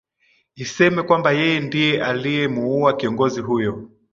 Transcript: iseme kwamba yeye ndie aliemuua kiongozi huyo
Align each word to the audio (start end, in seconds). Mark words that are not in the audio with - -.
iseme 0.63 0.99
kwamba 1.07 1.29
yeye 1.39 1.59
ndie 1.65 2.03
aliemuua 2.03 2.93
kiongozi 2.97 3.41
huyo 3.41 3.89